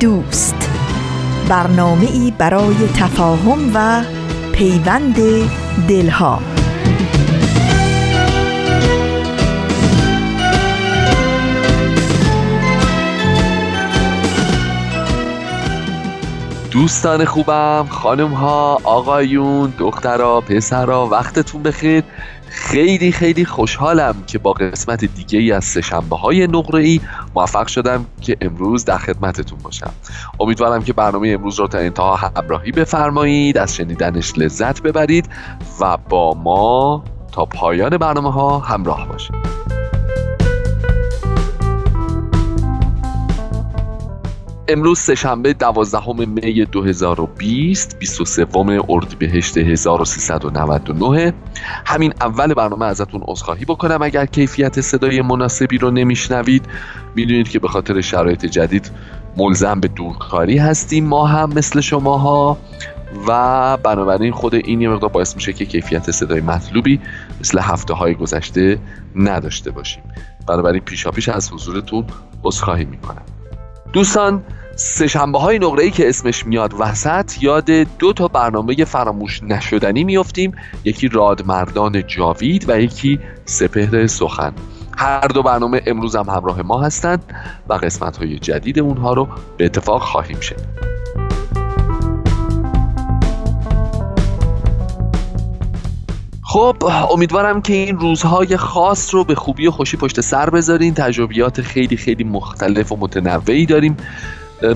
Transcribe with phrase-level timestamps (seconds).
[0.00, 0.70] دوست.
[1.48, 4.04] برنامه ای برای تفاهم و
[4.52, 5.16] پیوند
[5.88, 6.38] دلها.
[16.70, 22.04] دوستان خوبم خانم ها آقایون دخترا پسرا وقتتون بخیر.
[22.74, 27.00] خیلی خیلی خوشحالم که با قسمت دیگه ای از سهشنبه های نقره ای
[27.34, 29.92] موفق شدم که امروز در خدمتتون باشم.
[30.40, 35.28] امیدوارم که برنامه امروز رو تا انتها همراهی بفرمایید از شنیدنش لذت ببرید
[35.80, 39.63] و با ما تا پایان برنامه ها همراه باشید.
[44.68, 48.46] امروز سهشنبه دوازدهم می 2020 23
[48.88, 51.34] اردیبهشت 1399
[51.86, 54.02] همین اول برنامه ازتون عذرخواهی بکنم.
[54.02, 56.66] اگر کیفیت صدای مناسبی رو نمیشنوید
[57.16, 58.90] می‌دونید که به خاطر شرایط جدید
[59.36, 62.58] ملزم به دورکاری هستیم ما هم مثل شماها.
[63.28, 67.00] و بنابراین خود این یه مقدار باعث میشه که کیفیت صدای مطلوبی
[67.40, 68.78] مثل هفته های گذشته
[69.16, 70.02] نداشته باشیم.
[70.46, 72.04] بنابراین پیشا پیش از حضورتون
[72.44, 73.33] عذرخواهی می‌کنم.
[73.94, 74.42] دوستان
[74.76, 80.52] سهشنبه های نقره ای که اسمش میاد وسط یاد دو تا برنامه فراموش نشدنی میافتیم.
[80.84, 84.52] یکی رادمردان جاوید و یکی سپهر سخن.
[84.98, 87.24] هر دو برنامه امروز هم همراه ما هستند
[87.68, 90.93] و قسمت های جدید اونها رو به اتفاق خواهیم شد
[96.54, 96.76] خب
[97.10, 100.94] امیدوارم که این روزهای خاص رو به خوبی و خوشی پشت سر بذارین.
[100.94, 103.96] تجربیات خیلی خیلی مختلف و متنوعی داریم.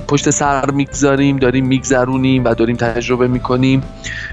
[0.09, 3.83] پشت سر می‌گذاریم داریم میگذرونیم و داریم تجربه می‌کنیم.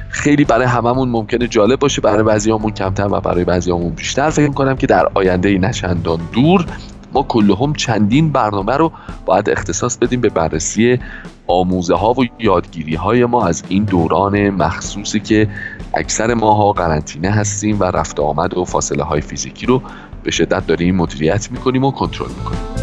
[0.10, 4.30] خیلی برای هممون ممکنه جالب باشه برای بعضیامون کمتر و برای بعضیامون بیشتر.
[4.30, 6.66] فکر کنم که در آینده نشندان دور
[7.14, 8.92] ما کلهم چندین برنامه رو
[9.26, 11.00] باید اختصاص بدیم به بررسی
[11.48, 15.48] آموزه ها و یادگیری های ما از این دوران مخصوصی که
[15.96, 19.82] اکثر ماها قرنطینه هستیم و رفت آمد و فاصله های فیزیکی رو
[20.24, 22.75] به شدت داریم مدیریت می‌کنیم و کنترل می‌کنیم.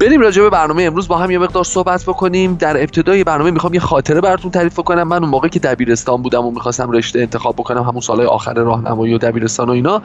[0.00, 2.54] بریم راجع به برنامه امروز با هم یه مقدار صحبت بکنیم.
[2.54, 6.46] در ابتدای برنامه می‌خوام یه خاطره براتون تعریف کنم من اون موقع که دبیرستان بودم
[6.46, 10.02] و می‌خواستم رشته انتخاب بکنم همون سالهای آخر راهنمایی و دبیرستان و اینا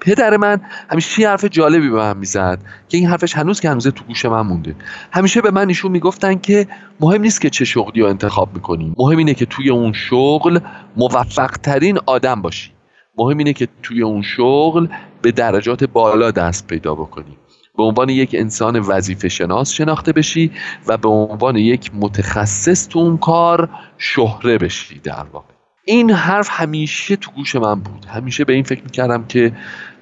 [0.00, 0.60] پدر من
[0.90, 2.58] همیشه یه حرف جالبی به من می‌زد
[2.88, 4.74] که این حرفش هنوز که هنوز تو گوش من مونده.
[5.12, 6.68] همیشه به من ایشون می‌گفتن که
[7.00, 8.94] مهم نیست که چه شغلی رو انتخاب می‌کنی.
[8.98, 10.58] مهم اینه که توی اون شغل
[10.96, 12.70] موفق ترین آدم باشی.
[13.18, 14.86] مهم اینه که توی اون شغل
[15.22, 17.36] به درجات بالا دست پیدا بکنی.
[17.76, 20.52] به عنوان یک انسان وظیفه شناس شناخته بشی
[20.86, 23.68] و به عنوان یک متخصص تو اون کار
[23.98, 25.46] شهره بشی در واقع.
[25.84, 28.06] این حرف همیشه تو گوش من بود.
[28.08, 29.52] همیشه به این فکر می‌کردم که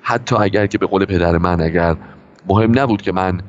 [0.02, 1.96] حتی اگر که به قول پدر من اگر
[2.48, 3.40] مهم نبود که من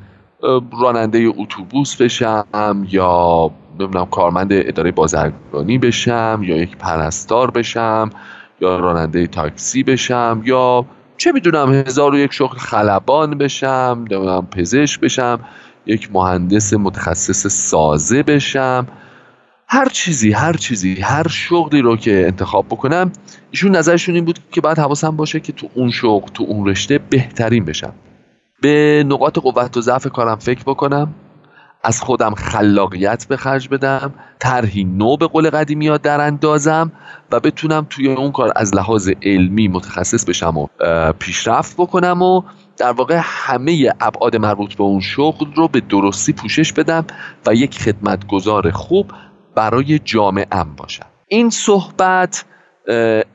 [0.82, 8.09] راننده اتوبوس بشم یا نمی‌دونم کارمند اداره بازرگانی بشم یا یک پرستار بشم
[8.62, 10.86] یا راننده تاکسی بشم یا
[11.22, 15.40] چه می‌دونم هزار و یک شغل خلبان بشم نمی‌دونم پزشک بشم
[15.86, 18.88] یک مهندس متخصص سازه بشم.
[19.68, 23.12] هر چیزی هر چیزی هر شغلی رو که انتخاب بکنم
[23.52, 26.98] ایشون نظرشون این بود که باید حواسم باشه که تو اون شغل تو اون رشته
[26.98, 27.94] بهترین بشم.
[28.62, 31.14] به نقاط قوت و ضعف کارم فکر بکنم.
[31.84, 36.92] از خودم خلاقیت به خرج بدم طرحی نو به قول قدیمی در اندازم
[37.31, 40.67] و بتونم توی اون کار از لحاظ علمی متخصص بشم و
[41.20, 42.41] پیشرفت بکنم و
[42.78, 47.06] در واقع همه ابعاد مربوط به اون شغل رو به درستی پوشش بدم
[47.47, 49.11] و یک خدمتگزار خوب
[49.56, 51.06] برای جامعه باشم.
[51.28, 52.46] این صحبت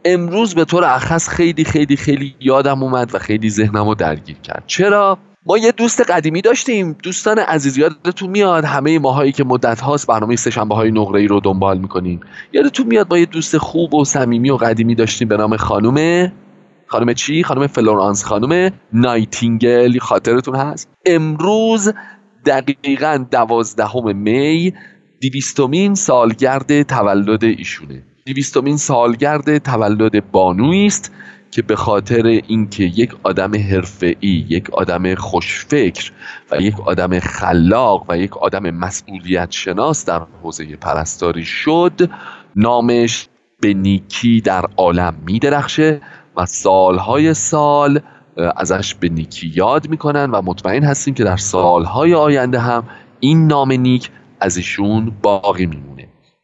[0.05, 4.63] امروز به طور اخص خیلی خیلی خیلی یادم اومد و خیلی ذهنم رو درگیر کرد.
[4.67, 5.19] چرا؟
[5.49, 6.97] ما یه دوست قدیمی داشتیم.
[7.03, 11.79] دوستان عزیز یادتون میاد همه ماهایی که مدت هاست برنامه سهشنبه های نقره رو دنبال
[11.79, 12.21] می‌کنیم
[12.53, 16.33] یادتون میاد ما یه دوست خوب و صمیمی و قدیمی داشتیم به نام خانم
[16.87, 18.25] خانم چی؟ خانم فلورانس.
[18.25, 19.99] خانم نایتینگل.
[19.99, 21.93] خاطرتون هست؟ امروز
[22.47, 24.73] دقیقا دوازدهم می
[25.21, 28.03] دیویستومین سالگرد تولد ایشونه.
[28.27, 31.13] دویستمین سالگرد تولد بانویی است
[31.57, 36.13] که به خاطر اینکه یک آدم حرفه‌ای، یک آدم خوشفکر
[36.51, 42.11] و یک آدم خلاق و یک آدم مسئولیت شناس در حوزه پرستاری شد
[42.57, 43.29] نامش
[43.61, 46.01] به نیکی در عالم میدرخشه
[46.37, 48.01] و سالهای سال
[48.57, 52.85] ازش به نیکی یاد می‌کنن و مطمئن هستیم که در سالهای آینده هم
[53.21, 54.11] این نام نیک
[54.41, 55.96] از ایشون باقی میمونه.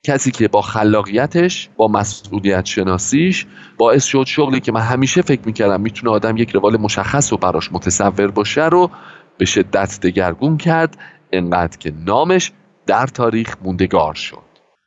[0.07, 3.47] کسی که با خلاقیتش با مسئولیت شناسیش
[3.79, 7.73] باعث شد شغلی که من همیشه فکر می‌کردم می‌تونه آدم یک روال مشخص و براش
[7.73, 8.91] متصور باشه رو
[9.39, 10.97] به شدت دگرگون کرد
[11.33, 12.53] انقدر که نامش
[12.87, 14.43] در تاریخ موندگار شد.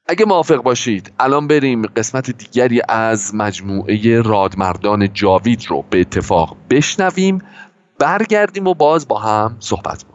[0.07, 7.41] اگه موافق باشید الان بریم قسمت دیگری از مجموعه رادمردان جاوید رو به اتفاق بشنویم
[7.99, 10.14] برگردیم و باز با هم صحبت بکنیم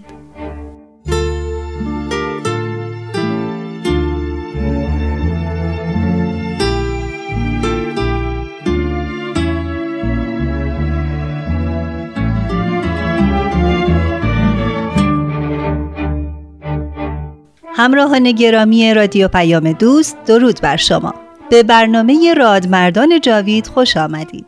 [17.81, 21.13] همراهان گرامی رادیو پیام دوست درود بر شما.
[21.49, 24.45] به برنامه رادمردان جاوید خوش آمدید.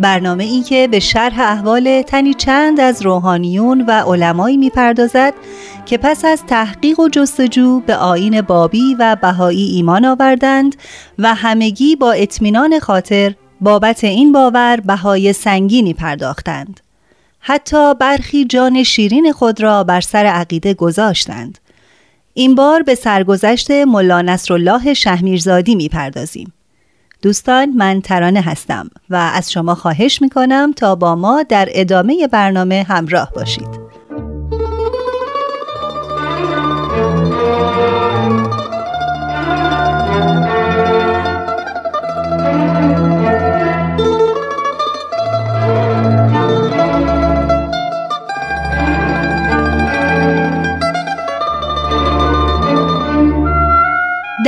[0.00, 5.34] برنامه ای که به شرح احوال تنی چند از روحانیون و علمایی می‌پردازد
[5.86, 10.76] که پس از تحقیق و جستجو به آین بابی و بهایی ایمان آوردند
[11.18, 16.80] و همگی با اطمینان خاطر بابت این باور بهای سنگینی پرداختند.
[17.40, 21.58] حتی برخی جان شیرین خود را بر سر عقیده گذاشتند.
[22.34, 26.52] این بار به سرگذشت ملا نصرالله شهمیرزادی می‌پردازیم.
[27.22, 32.86] دوستان من ترانه هستم و از شما خواهش می‌کنم تا با ما در ادامه برنامه
[32.88, 33.99] همراه باشید.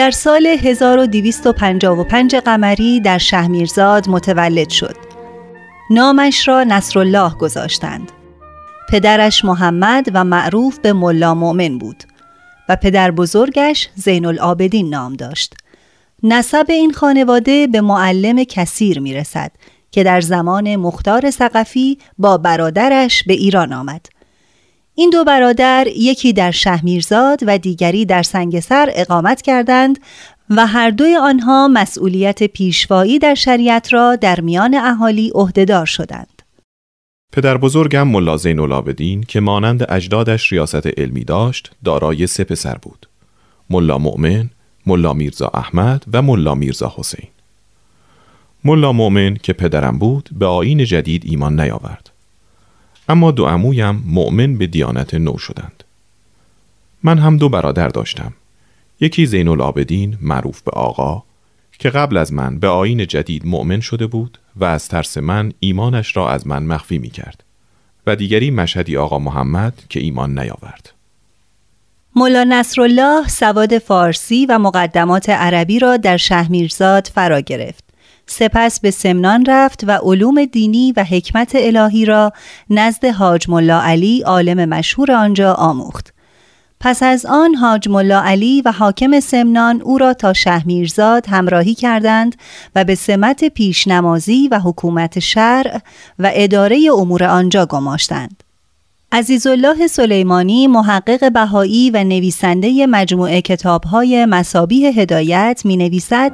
[0.02, 4.96] در سال 1255 قمری در شهمیرزاد متولد شد.
[5.90, 8.12] نامش را نصرالله گذاشتند.
[8.88, 12.04] پدرش محمد و معروف به ملا مؤمن بود
[12.68, 15.54] و پدر بزرگش زین العابدین نام داشت.
[16.22, 19.52] نسب این خانواده به معلم کثیر می رسد
[19.90, 24.06] که در زمان مختار سقفی با برادرش به ایران آمد.
[25.02, 29.98] این دو برادر یکی در شهمیرزاد و دیگری در سنگسر اقامت کردند
[30.50, 36.42] و هر دوی آنها مسئولیت پیشوایی در شریعت را در میان اهالی عهدهدار شدند.
[37.32, 43.08] پدر بزرگم ملا زین العابدین که مانند اجدادش ریاست علمی داشت دارای سه پسر بود.
[43.70, 44.50] ملا مؤمن،
[44.86, 47.28] ملا میرزا احمد و ملا میرزا حسین.
[48.64, 52.11] ملا مؤمن که پدرم بود به آین جدید ایمان نیاورد.
[53.08, 55.84] اما دو عمویم مؤمن به دیانت نو شدند.
[57.02, 58.32] من هم دو برادر داشتم.
[59.00, 61.22] یکی زین العابدین معروف به آقا
[61.78, 66.16] که قبل از من به آین جدید مؤمن شده بود و از ترس من ایمانش
[66.16, 67.44] را از من مخفی می کرد
[68.06, 70.92] و دیگری مشهدی آقا محمد که ایمان نیاورد.
[72.16, 77.81] مولا نصرالله سواد فارسی و مقدمات عربی را در شهمیرزاد فرا گرفت.
[78.32, 82.32] سپس به سمنان رفت و علوم دینی و حکمت الهی را
[82.70, 86.14] نزد حاج ملا علی عالم مشهور آنجا آموخت.
[86.80, 92.36] پس از آن حاج ملا علی و حاکم سمنان او را تا شهمیرزاد همراهی کردند
[92.74, 95.78] و به سمت پیشنمازی و حکومت شرع
[96.18, 98.42] و اداره امور آنجا گماشتند.
[99.12, 106.32] عزیزالله سلیمانی محقق بهایی و نویسنده مجموعه کتابهای مسابیه هدایت می نویسد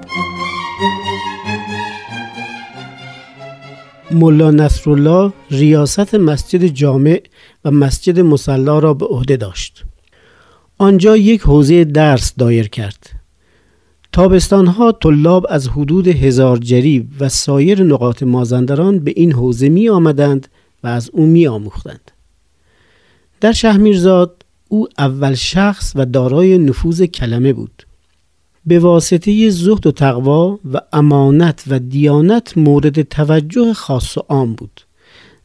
[4.11, 7.23] ملا نصرالله ریاست مسجد جامع
[7.65, 9.85] و مسجد مسلا را به عهده داشت
[10.79, 13.11] آنجا یک حوزه درس دایر کرد
[14.13, 20.49] تابستانها طلاب از حدود هزار جریب و سایر نقاط مازندران به این حوزه می آمدند
[20.85, 22.11] و از او می آموختند.
[23.41, 27.87] در شهمیرزاد او اول شخص و دارای نفوذ کلمه بود.
[28.69, 34.81] به واسطه زهد و تقوا و امانت و دیانت مورد توجه خاص و عام بود.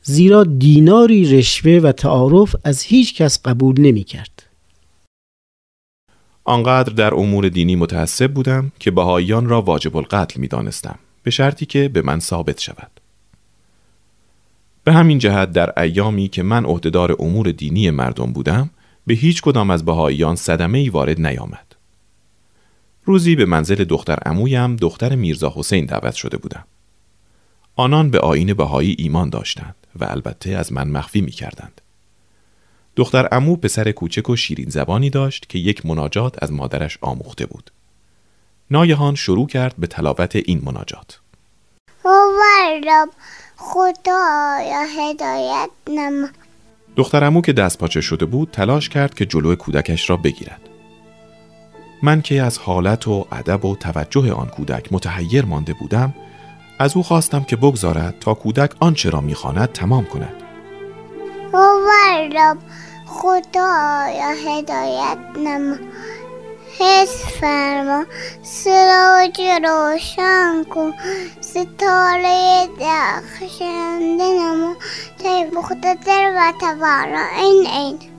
[0.02, 4.44] زیرا دیناری رشوه و تعارف از هیچ کس قبول نمی کرد.
[6.44, 11.66] آنقدر در امور دینی متعصب بودم که بهاییان را واجب القتل می دانستم به شرطی
[11.66, 12.92] که به من ثابت شود.
[14.84, 18.70] به همین جهت در ایامی که من عهدهدار امور دینی مردم بودم
[19.08, 21.73] به هیچ کدام از بهاییان صدمه ای وارد نیامد.
[23.06, 26.64] روزی به منزل دختر امویم دختر میرزا حسین دعوت شده بودم.
[27.76, 31.82] آنان به آین بهایی ایمان داشتند و البته از من مخفی می کردند.
[32.96, 37.72] دختر امو پسر کوچک و شیرین زبانی داشت که یک مناجات از مادرش آموخته بود.
[38.72, 41.20] نایهان شروع کرد به تلاوت این مناجات.
[42.88, 43.10] رب
[43.58, 46.28] خدایا هدایت نما
[46.96, 50.73] دختر امو که دست پاچه شده بود تلاش کرد که جلو کودکش را بگیرد.
[52.04, 56.14] من که از حالت و ادب و توجه آن کودک متحیر مانده بودم
[56.80, 60.44] از او خواستم که بگذارد تا کودک آنچه را می‌خواند تمام کند.
[62.36, 62.58] رب
[63.06, 65.76] خدایا هدایت نما.
[66.80, 68.06] حس فرما.
[68.44, 70.94] سراج روشن کن.
[71.42, 74.76] ستاره درخشنده نما.
[75.24, 78.13] تای مقتدر و تبارا این این.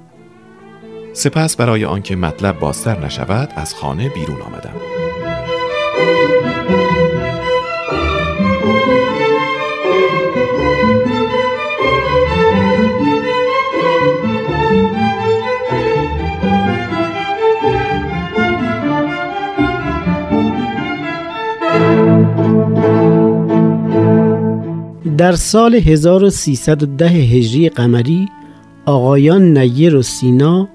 [1.16, 4.75] سپس برای آنکه مطلب بازتر نشود از خانه بیرون آمدم.
[25.18, 28.28] در سال 1310 هجری قمری
[28.87, 30.68] آقایان نیر و سینا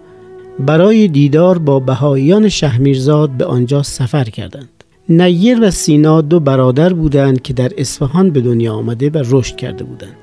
[0.59, 4.69] برای دیدار با بهاییان شهمیرزاد به آنجا سفر کردند.
[5.09, 9.83] نیر و سینا دو برادر بودند که در اصفهان به دنیا آمده و رشد کرده
[9.83, 10.17] بودند.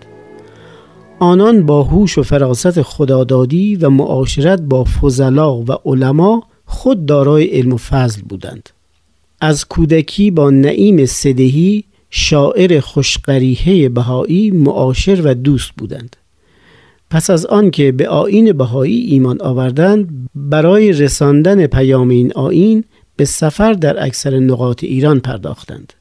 [1.19, 7.73] آنان با هوش و فراست خدادادی و معاشرت با فضلا و علما خود دارای علم
[7.73, 8.71] و فضل بودند.
[9.41, 16.17] از کودکی با نعیم صدهی شاعر خوشقریحه بهایی معاشر و دوست بودند
[17.11, 22.85] پس از آنکه به آین بهایی ایمان آوردند برای رساندن پیام این آین
[23.17, 25.93] به سفر در اکثر نقاط ایران پرداختند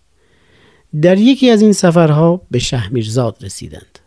[1.02, 4.00] در یکی از این سفرها به شهمیرزاد رسیدند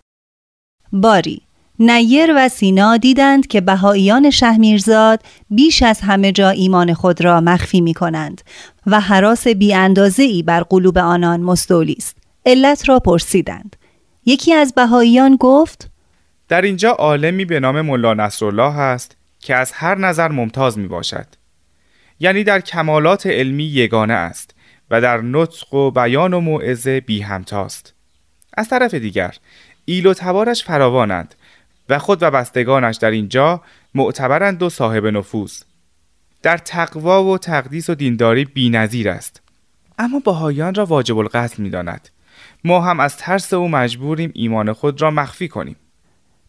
[0.93, 1.43] باری
[1.81, 7.81] نیر و سینا دیدند که بهاییان شهمیرزاد بیش از همه جا ایمان خود را مخفی
[7.81, 8.43] می کنند
[8.87, 9.75] و حراس بی
[10.19, 12.17] ای بر قلوب آنان مستولی است.
[12.47, 13.77] علت را پرسیدند.
[14.27, 15.91] یکی از بهاییان گفت
[16.49, 21.27] در اینجا عالمی به نام ملا نصرالله هست که از هر نظر ممتاز می باشد.
[22.21, 24.55] یعنی در کمالات علمی یگانه است
[24.91, 27.95] و در نطق و بیان و موعظه بی همتاست.
[28.55, 29.35] از طرف دیگر
[29.85, 31.35] ایل و تبارش فراوانند
[31.89, 33.63] و خود و بستگانش در اینجا
[33.95, 35.63] معتبرند و صاحب نفوذ
[36.43, 39.43] در تقوا و تقدیس و دینداری بینظیر است
[39.99, 42.09] اما باهایان را واجب القتل می‌داند
[42.65, 45.77] ما هم از ترس او مجبوریم ایمان خود را مخفی کنیم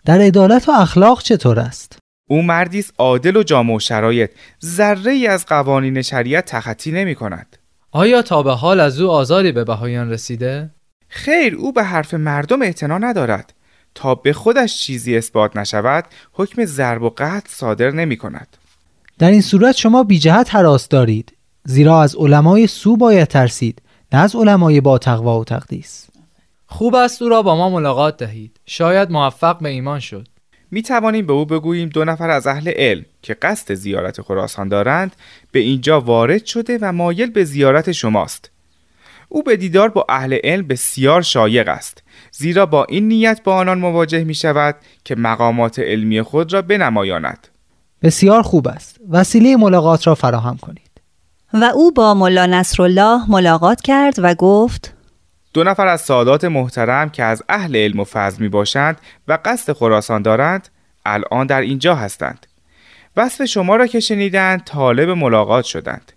[0.05, 1.97] در عدالت و اخلاق چطور است؟
[2.29, 4.31] او مردی است عادل و جامع و شرایط.
[4.65, 7.57] ذره ای از قوانین شریعت تخطی نمی کند.
[7.91, 10.69] آیا تا به حال از او آزاری به بهایان رسیده؟
[11.07, 13.53] خیر او به حرف مردم اعتنا ندارد.
[13.95, 18.57] تا به خودش چیزی اثبات نشود حکم ضرب و قتل صادر نمی کند.
[19.19, 21.33] در این صورت شما بی جهت حراس دارید
[21.65, 23.81] زیرا از علمای سو باید ترسید
[24.13, 26.08] نه از علمای با تقوا و تقدیس.
[26.71, 28.59] خوب است او را با ما ملاقات دهید.
[28.65, 30.27] شاید موفق به ایمان شد.
[30.71, 35.15] می توانیم به او بگوییم دو نفر از اهل علم که قصد زیارت خراسان دارند
[35.51, 38.51] به اینجا وارد شده و مایل به زیارت شماست.
[39.29, 43.79] او به دیدار با اهل علم بسیار شایق است زیرا با این نیت با آنان
[43.79, 47.47] مواجه می شود که مقامات علمی خود را بنمایاند.
[48.01, 48.99] بسیار خوب است.
[49.09, 50.89] وسیله ملاقات را فراهم کنید.
[51.53, 54.98] و او با ملا نصرالله ملاقات کرد و گفت
[55.53, 59.73] دو نفر از سادات محترم که از اهل علم و فضل می باشند و قصد
[59.73, 60.69] خراسان دارند
[61.05, 62.47] الان در اینجا هستند.
[63.17, 66.11] وصف شما را که شنیدند طالب ملاقات شدند.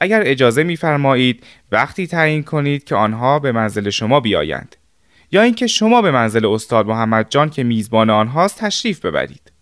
[0.00, 4.76] اگر اجازه میفرمایید وقتی تعیین کنید که آنها به منزل شما بیایند.
[5.32, 9.52] یا اینکه شما به منزل استاد محمد جان که میزبان آنهاست تشریف ببرید.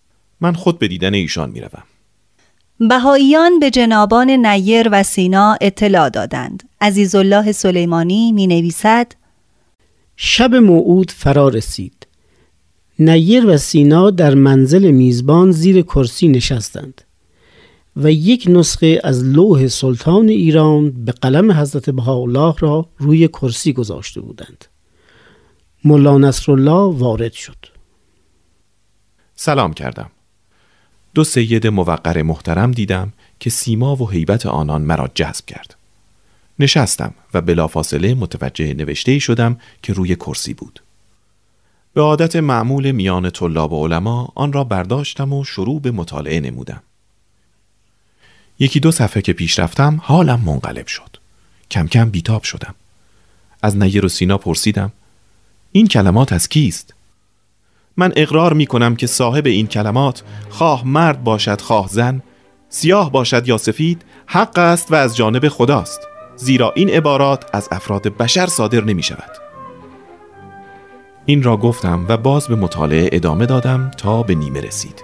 [0.40, 1.82] من خود به دیدن ایشان می‌روم.
[2.88, 6.68] بهاییان به جنابان نیر و سینا اطلاع دادند.
[6.80, 9.12] عزیزالله سلیمانی می نویسد
[10.16, 12.06] شب موعود فرا رسید.
[12.99, 17.02] نیر و سینا در منزل میزبان زیر کرسی نشستند
[17.96, 24.20] و یک نسخه از لوح سلطان ایران به قلم حضرت بهاءالله را روی کرسی گذاشته
[24.20, 24.64] بودند.
[25.84, 27.66] ملا نصرالله وارد شد.
[29.34, 30.10] سلام کردم.
[31.14, 35.76] دو سید موقر محترم دیدم که سیما و حیبت آنان مرا جذب کرد.
[36.58, 40.82] نشستم و بلافاصله متوجه نوشته شدم که روی کرسی بود.
[41.94, 46.82] به عادت معمول میان طلاب و علما آن را برداشتم و شروع به مطالعه نمودم.
[48.58, 51.16] یکی دو صفحه که پیش رفتم حالم منقلب شد.
[51.70, 52.74] کم کم بیتاب شدم.
[53.62, 54.92] از نیر و سینا پرسیدم
[55.72, 56.94] این کلمات از کیست؟
[57.97, 62.23] من اقرار می کنم که صاحب این کلمات خواه مرد باشد خواه زن
[62.68, 66.00] سیاه باشد یا سفید حق است و از جانب خداست
[66.37, 69.30] زیرا این عبارات از افراد بشر صادر نمی شود
[71.26, 75.02] این را گفتم و باز به مطالعه ادامه دادم تا به نیمه رسید.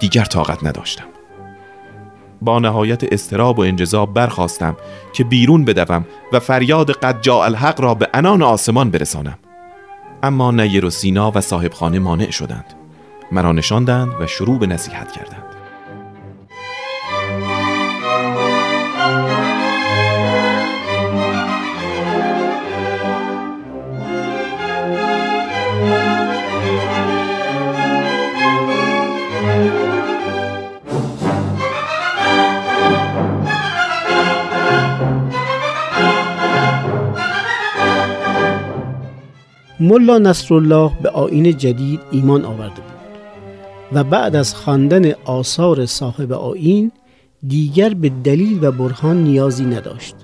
[0.00, 1.04] دیگر طاقت نداشتم.
[2.42, 4.76] با نهایت استراب و انجذاب برخواستم
[5.12, 9.38] که بیرون بدوم و فریاد قد جاء الحق را به انان آسمان برسانم.
[10.26, 12.74] اما نیر و سینا و صاحب خانه مانع شدند.
[13.32, 15.45] مرا نشاندند و شروع به نصیحت کردند.
[39.86, 42.96] ملا نصرالله به آین جدید ایمان آورده بود
[43.92, 46.92] و بعد از خواندن آثار صاحب آین
[47.46, 50.14] دیگر به دلیل و برهان نیازی نداشت.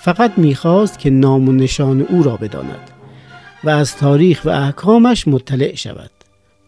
[0.00, 2.90] فقط می‌خواست که نام و نشان او را بداند
[3.64, 6.10] و از تاریخ و احکامش مطلع شود.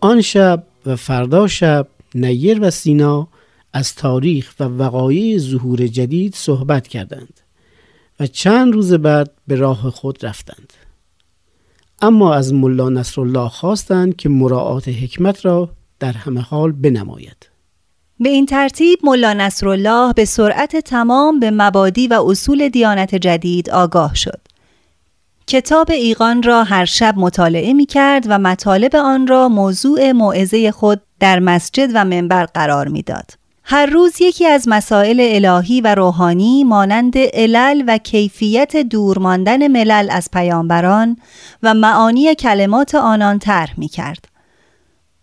[0.01, 3.29] آن شب و فردا شب نیر و سینا
[3.73, 7.41] از تاریخ و وقایع ظهور جدید صحبت کردند
[8.21, 10.73] و چند روز بعد به راه خود رفتند.
[12.03, 17.49] اما از ملا نصرالله خواستند که مراعات حکمت را در همه حال بنماید
[18.21, 24.15] به این ترتیب ملا نصرالله به سرعت تمام به مبادی و اصول دیانت جدید آگاه
[24.15, 24.41] شد.
[25.47, 31.01] کتاب ایقان را هر شب مطالعه می کرد و مطالب آن را موضوع موعظه خود
[31.21, 33.38] در مسجد و منبر قرار می‌داد.
[33.71, 40.09] هر روز یکی از مسائل الهی و روحانی مانند علل و کیفیت دور ماندن ملل
[40.11, 41.17] از پیامبران
[41.63, 44.29] و معانی کلمات آنان طرح می کرد.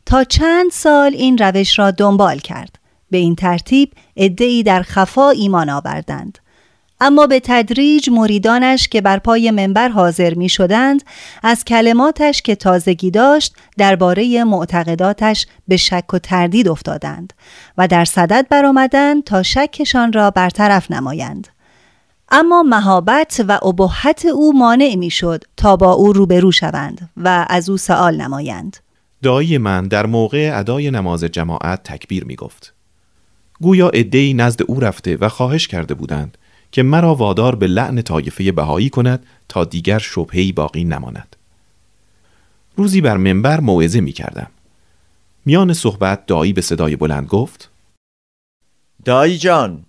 [0.05, 2.79] تا چند سال این روش را دنبال کرد.
[3.11, 6.39] به این ترتیب ادعی در خفا ایمان آوردند.
[7.05, 11.03] اما به تدریج مریدانش که بر پای منبر حاضر می شدند
[11.43, 17.33] از کلماتش که تازگی داشت درباره معتقداتش به شک و تردید افتادند
[17.77, 21.47] و در صدد برآمدند تا شکشان را برطرف نمایند.
[22.29, 27.69] اما مهابت و ابهت او مانع می شد تا با او روبرو شوند و از
[27.69, 28.77] او سوال نمایند.
[29.23, 32.73] دایی من در موقع ادای نماز جماعت تکبیر می گفت
[33.61, 36.37] گویا ادهی نزد او رفته و خواهش کرده بودند.
[36.71, 41.35] که مرا وادار به لعن طایفه بهایی کند تا دیگر شبهی باقی نماند.
[42.75, 44.47] روزی بر منبر موعظه می کردم.
[45.45, 47.69] میان صحبت دایی به صدای بلند گفت
[49.05, 49.85] دایی جان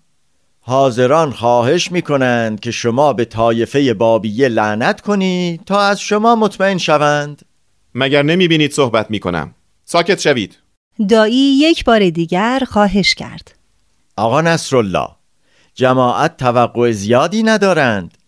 [0.60, 6.78] حاضران خواهش می کنند که شما به طایفه بابیه لعنت کنید تا از شما مطمئن
[6.78, 7.42] شوند.
[7.94, 10.58] مگر نمی بینید صحبت می کنم؟ ساکت شوید.
[11.08, 13.54] دایی یک بار دیگر خواهش کرد.
[14.16, 15.08] آقا نصرالله
[15.76, 18.18] جماعت توقع زیادی ندارند.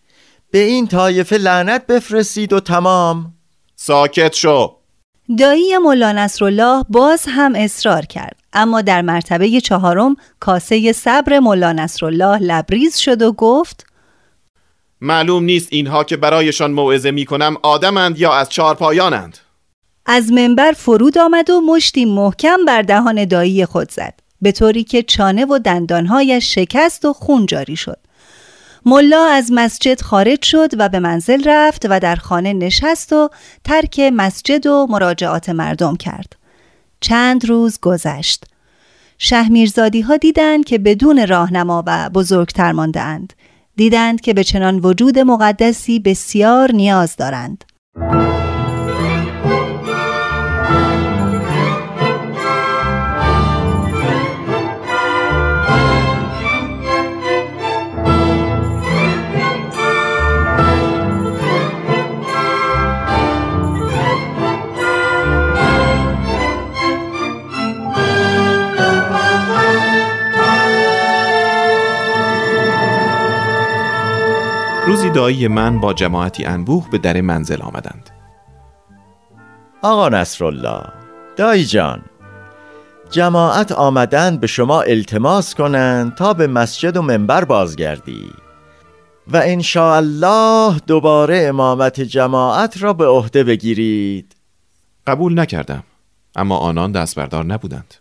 [0.50, 3.32] به این طایفه لعنت بفرستید و تمام.
[3.76, 4.76] ساکت شو.
[5.38, 8.36] دایی ملا نصرالله باز هم اصرار کرد.
[8.52, 13.86] اما در مرتبه چهارم کاسه صبر ملا نصرالله لبریز شد و گفت
[15.00, 19.38] معلوم نیست اینها که برایشان موعظه می کنم آدمند یا از چارپایانند
[20.06, 24.14] از منبر فرود آمد و مشتی محکم بر دهان دایی خود زد.
[24.42, 27.98] به طوری که چانه و دندانهایش شکست و خون جاری شد
[28.86, 33.30] ملا از مسجد خارج شد و به منزل رفت و در خانه نشست و
[33.64, 36.36] ترک مسجد و مراجعات مردم کرد
[37.00, 38.44] چند روز گذشت.
[39.18, 43.32] شهمیرزادی ها دیدند که بدون راهنما و بزرگتر مانده اند.
[43.76, 47.64] دیدند که به چنان وجود مقدسی بسیار نیاز دارند.
[75.18, 78.10] دایی من با جماعتی انبوه به در منزل آمدند.
[79.82, 80.82] آقا نصرالله
[81.36, 82.02] دایی جان
[83.10, 88.30] جماعت آمدند به شما التماس کنند تا به مسجد و منبر بازگردی.
[89.32, 89.36] و
[89.76, 94.36] الله دوباره امامت جماعت را به عهده بگیرید.
[95.06, 95.82] قبول نکردم
[96.36, 97.94] اما آنان دست بردار نبودند.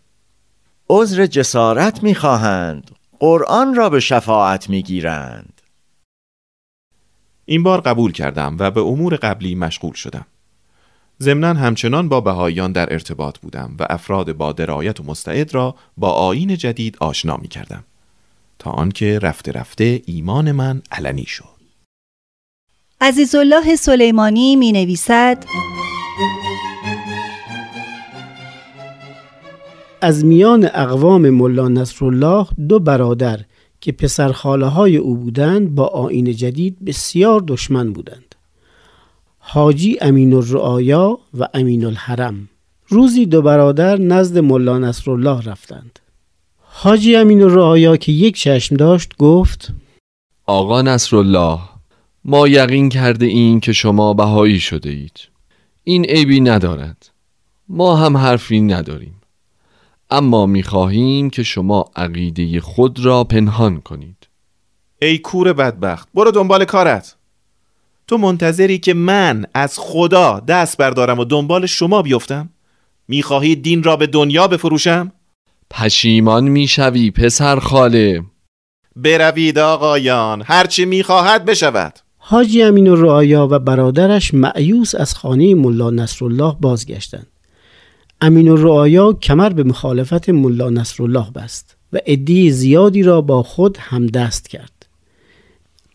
[0.89, 5.56] عذر جسارت می‌خواهند قرآن را به شفاعت می‌گیرند.
[7.49, 10.25] این بار قبول کردم و به امور قبلی مشغول شدم.
[11.21, 16.11] ضمنا همچنان با بهاییان در ارتباط بودم و افراد با درایت و مستعد را با
[16.11, 17.83] آین جدید آشنا می کردم
[18.59, 21.57] تا آنکه رفته رفته ایمان من علنی شد.
[23.01, 25.43] عزیزالله سلیمانی می نویسد
[30.01, 33.39] از میان اقوام ملا نصرالله دو برادر
[33.81, 38.35] که پسر خاله های او بودند با آین جدید بسیار دشمن بودند.
[39.39, 42.49] حاجی امین الرعایا و امین الحرم
[42.87, 45.99] روزی دو برادر نزد ملا نصرالله رفتند.
[46.61, 49.73] حاجی امین الرعایا که یک چشم داشت گفت
[50.45, 51.59] آقا نصرالله
[52.25, 55.19] ما یقین کرده این که شما بهایی شده اید.
[55.83, 57.09] این عیبی ندارد.
[57.69, 59.16] ما هم حرفی نداریم.
[60.09, 64.27] اما می‌خواهیم که شما عقیده خود را پنهان کنید.
[65.01, 67.15] ای کور بدبخت برو دنبال کارت.
[68.07, 72.49] تو منتظری که من از خدا دست بردارم و دنبال شما بیفتم؟
[73.07, 75.11] می‌خواهی دین را به دنیا بفروشم؟
[75.69, 78.23] پشیمان می‌شوی پسر خاله
[78.95, 81.99] بروید آقایان هرچی می‌خواهد بشود.
[82.17, 87.27] حاجی امین و و برادرش معیوس از خانه ملا نصرالله بازگشتند.
[88.21, 94.47] امین الرعایا کمر به مخالفت ملا نصرالله بست و عدی زیادی را با خود همدست
[94.47, 94.85] کرد.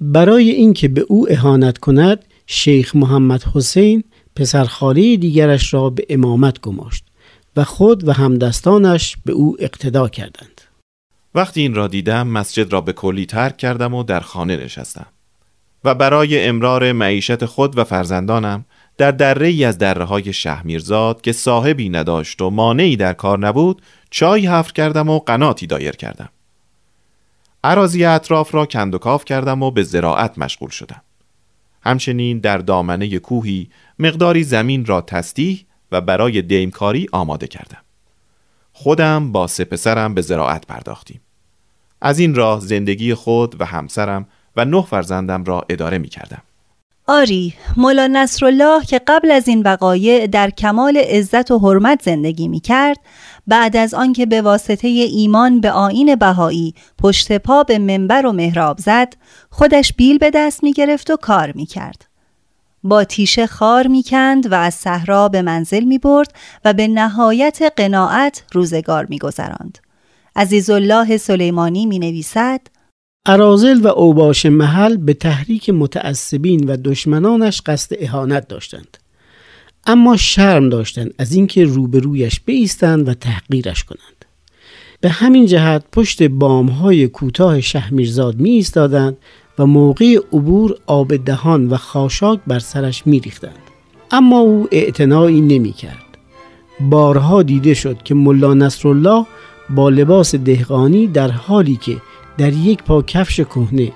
[0.01, 4.05] برای اینکه به او اهانت کند شیخ محمد حسین
[4.37, 7.05] پسرخاله دیگرش را به امامت گماشت
[7.57, 10.61] و خود و همدستانش به او اقتدا کردند.
[11.35, 15.07] وقتی این را دیدم مسجد را به کلی ترک کردم و در خانه نشستم
[15.85, 18.65] و برای امرار معیشت خود و فرزندانم
[18.99, 23.83] در دره ای از دره های شهمیرزاد که صاحبی نداشت و مانعی در کار نبود
[24.11, 26.29] چای حفر کردم و قناتی دایر کردم.
[27.65, 31.03] عراضی اطراف را کند و کاف کردم و به زراعت مشغول شدم.
[31.83, 37.83] همچنین در دامنه کوهی مقداری زمین را تستیح و برای دیمکاری آماده کردم.
[38.73, 41.21] خودم با سه پسرم به زراعت پرداختیم.
[42.01, 44.27] از این راه زندگی خود و همسرم
[44.57, 46.43] و نه فرزندم را اداره می کردم
[47.07, 52.61] آری مولا نصرالله که قبل از این وقایع در کمال عزت و حرمت زندگی می
[52.61, 52.97] کرد
[53.47, 58.79] بعد از آنکه به واسطه ایمان به آین بهایی پشت پا به منبر و محراب
[58.79, 59.15] زد
[59.51, 62.05] خودش بیل به دست می گرفت و کار می کرد.
[62.85, 66.35] با تیشه خار می کند و از صحرا به منزل می برد
[66.65, 69.79] و به نهایت قناعت روزگار می گذراند.
[70.37, 72.61] عزیزالله سلیمانی می نویسد
[73.27, 78.99] ارازل و اوباش محل به تحریک متعصبین و دشمنانش قصد اهانت داشتند
[79.87, 84.25] اما شرم داشتند از اینکه روبرویش بیستند و تحقیرش کنند
[85.01, 89.17] به همین جهت پشت بامهای کوتاه شهمیرزاد می ایستادند
[89.59, 93.63] و موقع عبور آب دهان و خاشاک بر سرش می ریختند.
[94.11, 96.19] اما او اعتنایی نمی کرد.
[96.81, 99.27] بارها دیده شد که ملا نصرالله
[99.71, 101.97] با لباس دهقانی در حالی که
[102.39, 103.93] در یک پا کفش کهنه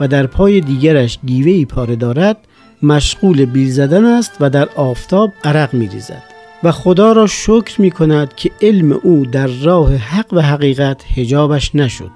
[0.00, 2.36] و در پای دیگرش گیوهی پاره دارد
[2.82, 6.22] مشغول بیل زدن است و در آفتاب عرق می ریزد
[6.62, 11.74] و خدا را شکر می کند که علم او در راه حق و حقیقت هجابش
[11.74, 12.10] نشد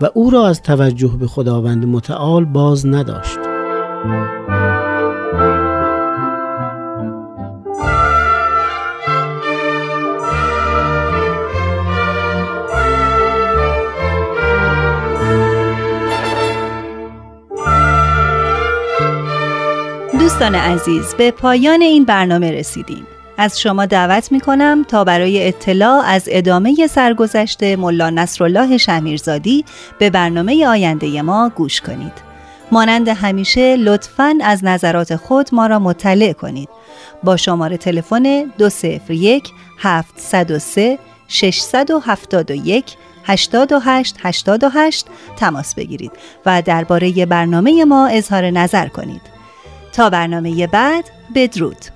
[0.00, 3.38] و او را از توجه به خداوند متعال باز نداشت.
[20.36, 23.06] دوستان عزیز به پایان این برنامه رسیدیم
[23.38, 29.64] از شما دعوت می کنم تا برای اطلاع از ادامه سرگذشت ملا نصرالله شهمیرزادی
[29.98, 32.12] به برنامه آینده ما گوش کنید.
[32.72, 36.68] مانند همیشه لطفاً از نظرات خود ما را مطلع کنید.
[37.22, 46.12] با شماره تلفن 201 703 671 88 88 تماس بگیرید
[46.46, 49.35] و درباره برنامه ما اظهار نظر کنید.
[49.96, 51.95] تا برنامه بعد بدرود.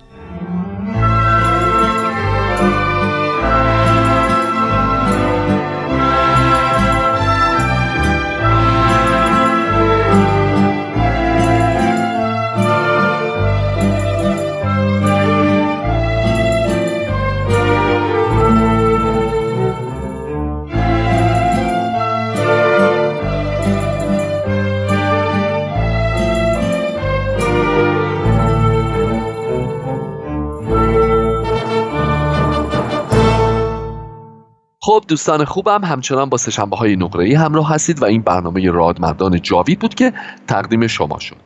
[35.11, 39.94] دوستان خوبم همچنان با سشنبه های نقره همراه هستید و این برنامه رادمردان جاوید بود
[39.94, 40.12] که
[40.46, 41.37] تقدیم شما شد.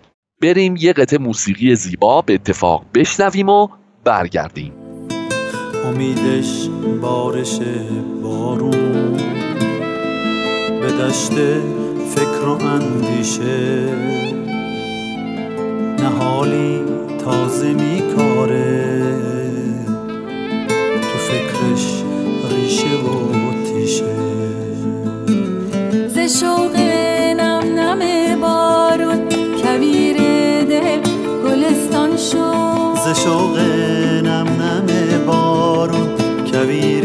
[0.42, 3.68] بریم یه قطعه موسیقی زیبا به اتفاق بشنویم و
[4.04, 4.72] برگردیم.
[5.84, 6.68] امیدش
[7.02, 7.58] بارش
[8.22, 9.16] بارون
[10.80, 11.32] به دشت
[12.14, 13.88] فکر و اندیشه.
[15.98, 16.80] نهالی
[17.24, 18.94] تازه میکاره
[20.92, 22.03] تو فکرش
[23.94, 24.04] تیشه
[26.08, 26.76] ز شوق
[27.36, 29.28] نم نم بارون
[29.62, 30.16] کویر
[30.64, 31.00] دل
[31.44, 33.58] گلستان شد ز شوق
[34.24, 34.86] نم نم
[35.26, 36.08] بارون
[36.52, 37.04] کویر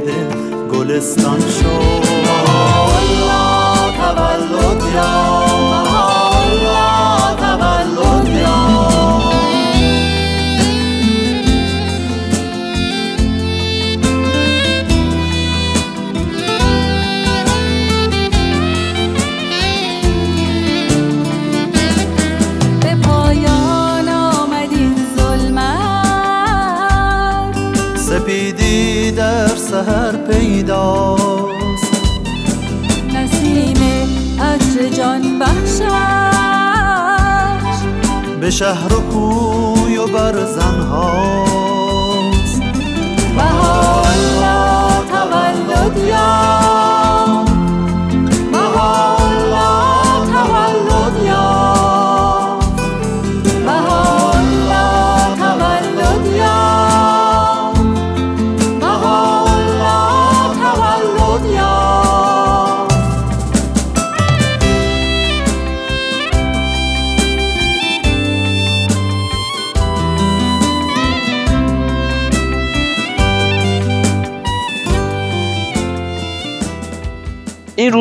[0.00, 0.28] دل
[0.72, 2.05] گلستان شد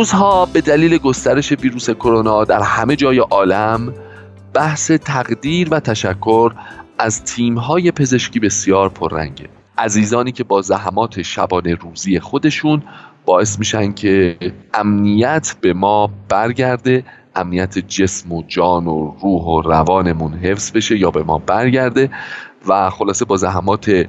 [0.06, 3.94] روزها به دلیل گسترش ویروس کرونا در همه جای عالم
[4.54, 6.54] بحث تقدیر و تشکر
[7.00, 9.50] از تیم‌های پزشکی بسیار پررنگه.
[9.78, 12.84] عزیزانی که با زحمات شبانه روزی خودشون
[13.26, 14.38] باعث میشن که
[14.74, 17.04] امنیت به ما برگرده
[17.36, 22.10] امنیت جسم و جان و روح و روانمون حفظ بشه یا به ما برگرده
[22.68, 24.08] و خلاصه با زحمات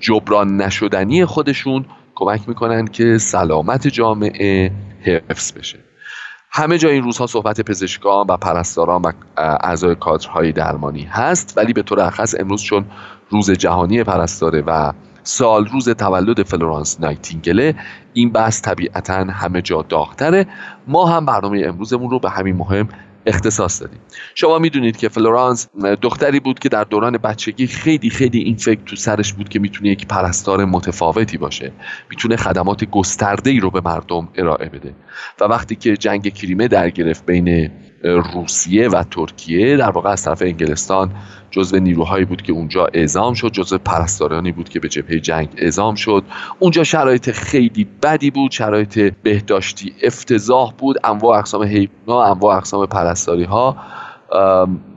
[0.00, 4.72] جبران نشدنی خودشون کمک می‌کنن که سلامت جامعه
[5.08, 5.78] حفظ بشه.
[6.50, 11.82] همه جای این روزها صحبت پزشکان و پرستاران و اعضای کادرهای درمانی هست ولی به
[11.82, 12.84] طور اخص امروز چون
[13.30, 14.92] روز جهانی پرستاره و
[15.22, 17.74] سال روز تولد فلورانس نایتینگله
[18.12, 20.46] این بحث طبیعتا همه جا داغتره.
[20.86, 22.88] ما هم برنامه امروزمون رو به همین مهم
[23.26, 23.98] اختصاص دادیم.
[24.34, 25.68] شما می‌دونید که فلورانس
[26.02, 29.90] دختری بود که در دوران بچگی خیلی خیلی این فکر تو سرش بود که می‌تونه
[29.90, 31.72] یک پرستار متفاوتی باشه.
[32.10, 34.94] می‌تونه خدمات گسترده ای رو به مردم ارائه بده.
[35.40, 37.70] و وقتی که جنگ کریمه در گرفت بین
[38.04, 41.10] روسیه و ترکیه در واقع از طرف انگلستان
[41.50, 45.94] جزو نیروهایی بود که اونجا اعزام شد جزو پرستارانی بود که به جبهه جنگ اعزام
[45.94, 46.24] شد.
[46.58, 50.96] اونجا شرایط خیلی بدی بود شرایط بهداشتی افتضاح بود.
[51.04, 53.76] انواع اقسام حیوانات انواع اقسام پرستاری ها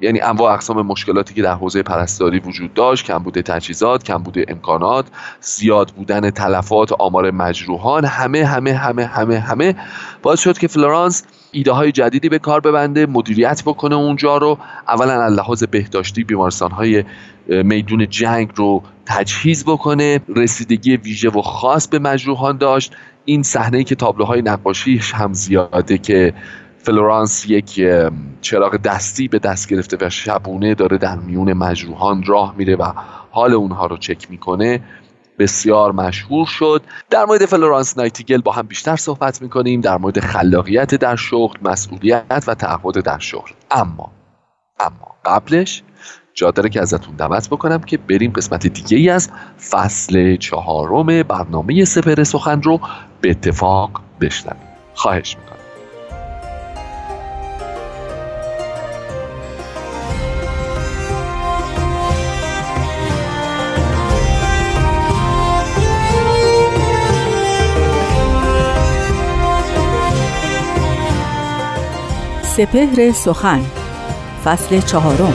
[0.01, 4.45] یعنی انواع اقسام مشکلاتی که در حوزه پرستاری وجود داشت کم بوده تجهیزات کم بوده
[4.47, 5.05] امکانات
[5.41, 9.75] زیاد بودن تلفات آمار مجروحان همه همه همه همه همه
[10.21, 14.57] باعث شد که فلورانس ایده های جدیدی به کار ببنده مدیریت بکنه اونجا رو.
[14.87, 17.03] اولا از لحاظ بهداشتی بیمارستان های
[17.47, 20.19] میدون جنگ رو تجهیز بکنه.
[20.35, 22.95] رسیدگی ویژه و خاص به مجروحان داشت.
[23.25, 26.33] این صحنه که تابلوهای نقاشیش هم زیاده که
[26.77, 27.81] فلورانس یک
[28.41, 32.91] چراغ دستی به دست گرفته و شبونه داره در میون مجروحان راه میره و
[33.31, 34.79] حال اونها رو چک می‌کنه.
[35.39, 36.81] بسیار مشهور شد.
[37.09, 39.81] در مورد فلورانس نایتینگل با هم بیشتر صحبت می‌کنیم.
[39.81, 43.51] در مورد خلاقیت در شغل مسئولیت و تعهد در شغل.
[43.71, 44.11] اما
[44.79, 45.83] اما قبلش
[46.33, 49.29] جا داره که ازتون دعوت بکنم که بریم قسمت دیگه ای از
[49.69, 52.79] فصل چهارم برنامه سپر سخن رو
[53.21, 54.67] به اتفاق بشنویم.
[54.93, 55.58] خواهش می‌کنم.
[72.59, 73.61] سپهر سخن
[74.45, 75.33] فصل چهارم.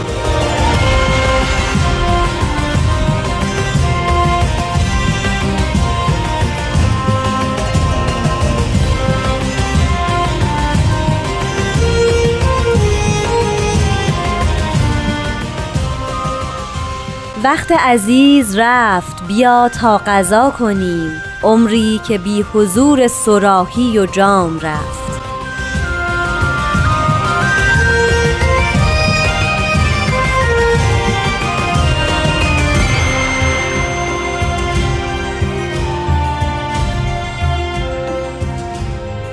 [17.44, 21.10] وقت عزیز رفت بیا تا غذا کنیم.
[21.42, 25.33] عمری که بی حضور سراحی و جام رفت.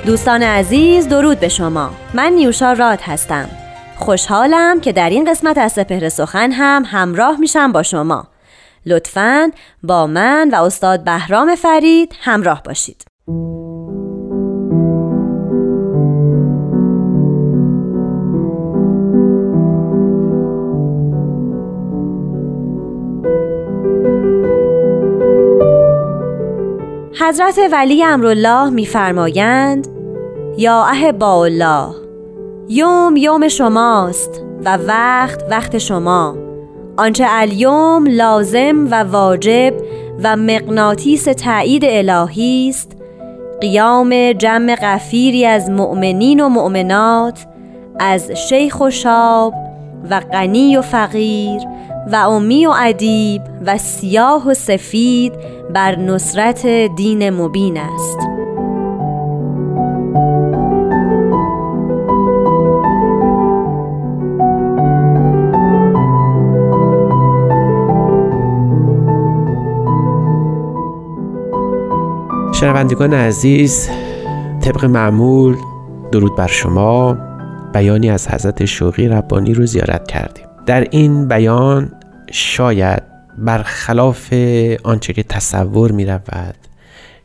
[0.06, 1.90] دوستان عزیز درود به شما.
[2.14, 3.48] من نیوشا راد هستم.
[3.96, 8.28] خوشحالم که در این قسمت از سپهر سخن هم همراه میشم با شما.
[8.86, 9.50] لطفاً
[9.82, 13.04] با من و استاد بهرام فرید همراه باشید.
[27.20, 29.91] حضرت ولی امرالله میفرمایند
[30.58, 30.86] یا
[31.18, 31.94] با الله
[32.68, 36.36] یوم یوم شماست و وقت وقت شما.
[36.96, 39.74] آنچه الیوم لازم و واجب
[40.24, 42.96] و مغناطیس تایید الهی است.
[43.60, 47.46] قیام جمع غفیری از مؤمنین و مؤمنات
[48.00, 49.54] از شیخ و شاب
[50.10, 51.60] و غنی و فقیر
[52.12, 55.32] و امی و ادیب و سیاه و سفید
[55.74, 58.31] بر نصرت دین مبین است.
[72.62, 73.88] شنوندگان عزیز
[74.60, 75.56] طبق معمول
[76.12, 77.18] درود بر شما.
[77.74, 80.44] بیانی از حضرت شوقی ربانی رو زیارت کردیم.
[80.66, 81.92] در این بیان
[82.32, 83.02] شاید
[83.38, 84.32] برخلاف
[84.82, 86.54] آنچه که تصور می رود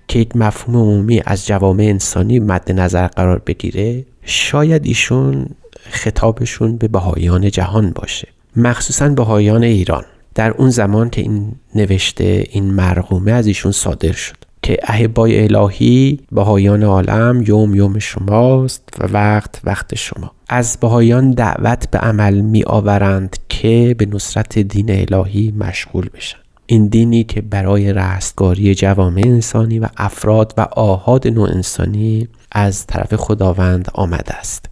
[0.07, 5.45] که یک مفهوم عمومی از جوامع انسانی مد نظر قرار بگیره شاید ایشون
[5.89, 8.27] خطابشون به بهایان جهان باشه.
[8.55, 10.03] مخصوصا بهایان ایران.
[10.35, 14.46] در اون زمان که این نوشته این مرغومه از ایشون صادر شد.
[14.61, 20.31] که احبای الهی بهایان عالم یوم یوم شماست و وقت وقت شما.
[20.49, 26.37] از بهایان دعوت به عمل می آورند که به نصرت دین الهی مشغول بشن.
[26.65, 33.15] این دینی که برای رستگاری جوامع انسانی و افراد و آهاد نوع انسانی از طرف
[33.15, 34.65] خداوند آمده است.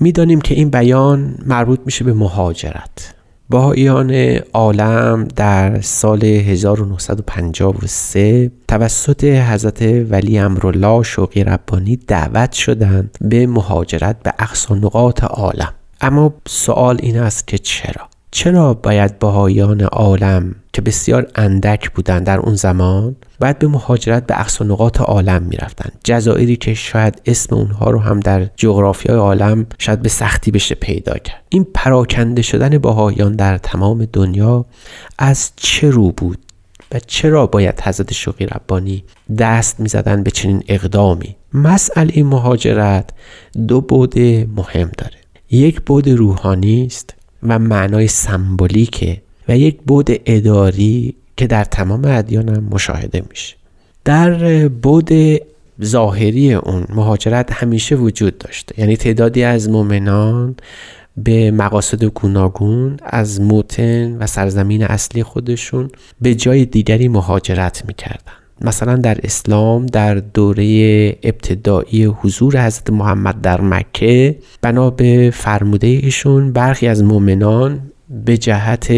[0.00, 3.14] می‌دانیم که این بیان مربوط میشه به مهاجرت.
[3.50, 14.22] بهاییان عالم در سال 1953 توسط حضرت ولی امرالله شوقی ربانی دعوت شدند به مهاجرت
[14.22, 15.74] به اقصا نقاط عالم.
[16.00, 22.38] اما سوال این است که چرا؟ چرا باید بهایان عالم که بسیار اندک بودند در
[22.38, 25.92] اون زمان باید به مهاجرت به اقصا نقاط عالم می‌رفتند.
[26.04, 31.18] جزایری که شاید اسم اونها رو هم در جغرافیای عالم شاید به سختی بشه پیدا
[31.18, 31.42] کرد.
[31.48, 34.64] این پراکنده شدن بهایان در تمام دنیا
[35.18, 36.38] از چه رو بود
[36.92, 39.04] و چرا باید حضرت شوقی ربانی
[39.38, 43.10] دست می‌زدن به چنین اقدامی؟ مسئله مهاجرت
[43.68, 44.18] دو بود
[44.56, 45.16] مهم داره.
[45.50, 47.14] یک بود روحانی است
[47.44, 53.56] و معنای سمبولیکه و یک بود اداری که در تمام ادیان هم مشاهده میشه.
[54.04, 55.10] در بود
[55.82, 58.80] ظاهری اون مهاجرت همیشه وجود داشته.
[58.80, 60.56] یعنی تعدادی از مؤمنان
[61.16, 65.90] به مقاصد گوناگون از موتن و سرزمین اصلی خودشون
[66.20, 68.43] به جای دیگری مهاجرت می‌کردن.
[68.60, 70.64] مثلا در اسلام در دوره
[71.22, 77.80] ابتدایی حضور حضرت محمد در مکه بنا به فرموده ایشون برخی از مؤمنان
[78.24, 78.92] به جهت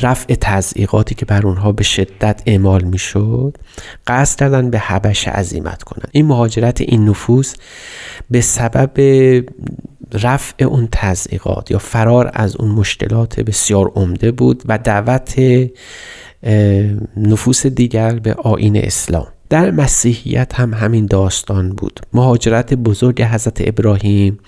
[0.00, 3.58] رفع تضعیقاتی که بر اونها به شدت اعمال می‌شد
[4.06, 6.04] قصد کردن به حبش عزیمت کنن.
[6.12, 7.54] این مهاجرت این نفوس
[8.30, 9.00] به سبب
[10.14, 15.34] رفع اون تضعیقات یا فرار از اون مشکلات بسیار عمده بود و دعوت
[17.16, 19.26] نفوس دیگر به آین اسلام.
[19.50, 22.00] در مسیحیت هم همین داستان بود.
[22.12, 24.38] مهاجرت بزرگ حضرت ابراهیم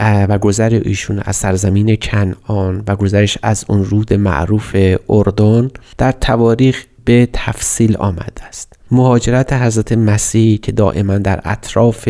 [0.00, 4.76] و گذر ایشون از سرزمین کنعان و گذرش از اون رود معروف
[5.08, 8.72] اردن در تواریخ به تفصیل آمده است.
[8.90, 12.08] مهاجرت حضرت مسیح که دائما در اطراف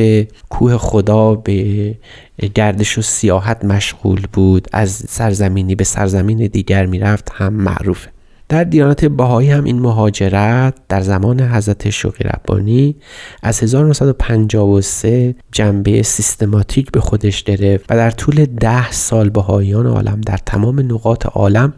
[0.48, 1.94] کوه خدا به
[2.54, 8.10] گردش و سیاحت مشغول بود از سرزمینی به سرزمین دیگر می‌رفت هم معروفه.
[8.50, 12.96] در دیانت باهایی هم این مهاجرت در زمان حضرت شوقی ربانی
[13.42, 20.36] از 1953 جنبه سیستماتیک به خودش گرفت و در طول ده سال باهایان عالم در
[20.46, 21.72] تمام نقاط عالم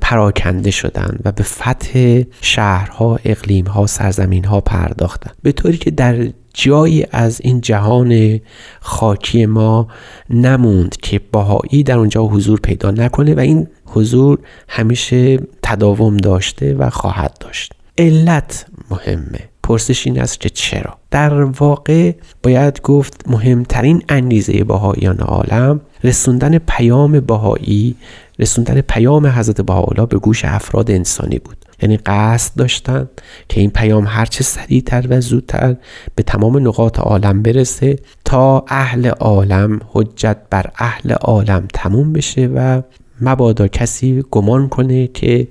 [0.00, 5.36] پراکنده شدند و به فتح شهرها، اقلیمها، سرزمینها پرداختند.
[5.42, 8.40] به طوری که در جایی از این جهان
[8.80, 9.88] خاکی ما
[10.30, 14.38] نموند که باهایی در اونجا حضور پیدا نکنه و این حضور
[14.68, 17.72] همیشه تداوم داشته و خواهد داشت.
[17.98, 19.40] علت مهمه.
[19.62, 27.20] پرسش این است که چرا؟ در واقع باید گفت مهمترین انگیزه باهایان عالم رسوندن پیام
[27.20, 27.96] باهایی
[28.38, 31.67] رسوندن پیام حضرت بهاءالله به گوش افراد انسانی بود.
[31.82, 33.08] یعنی قصد داشتن
[33.48, 35.76] که این پیام هرچه سریعتر و زودتر
[36.14, 42.82] به تمام نقاط عالم برسه تا اهل عالم حجت بر اهل عالم تموم بشه و
[43.20, 45.48] مبادا کسی گمان کنه که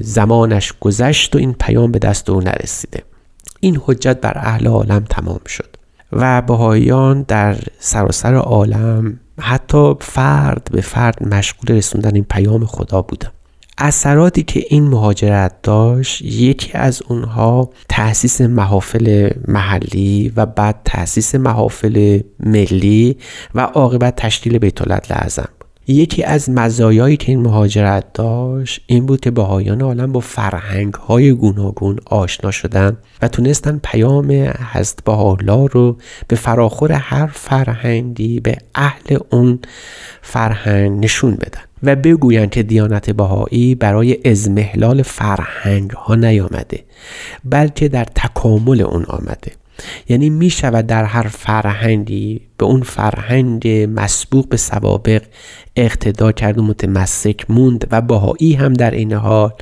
[0.00, 3.02] زمانش گذشت و این پیام به دست او نرسیده.
[3.60, 5.76] این حجت بر اهل عالم تمام شد
[6.12, 13.30] و بهاییان در سراسر عالم حتی فرد به فرد مشغول رسوندن این پیام خدا بودن.
[13.82, 22.20] اثراتی که این مهاجرت داشت یکی از اونها تأسیس محافل محلی و بعد تأسیس محافل
[22.40, 23.16] ملی
[23.54, 25.48] و عاقبت تشکیل بیت لعظم
[25.86, 31.32] یکی از مزایایی که این مهاجرت داشت این بود که بهایان عالم با فرهنگ های
[31.32, 35.96] گوناگون آشنا شدن و تونستن پیام هست بهاءالله رو
[36.28, 39.58] به فراخور هر فرهنگی به اهل اون
[40.22, 41.71] فرهنگ نشون بدن.
[41.82, 46.84] و بگویند که دیانت بهایی برای ازمهلال فرهنگ ها نیامده
[47.44, 49.52] بلکه در تکامل اون آمده.
[50.08, 55.22] یعنی می شود در هر فرهنگی به اون فرهنگ مسبوق به سوابق
[55.76, 59.52] اقتدا کرد و متمسک موند و باهایی هم در این حال.